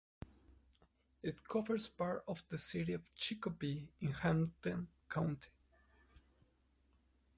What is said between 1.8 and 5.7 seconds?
part of the city of Chicopee in Hampden County.